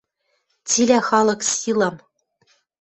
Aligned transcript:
Цилӓ 0.69 0.99
халык 1.07 1.39
силам 1.59 1.95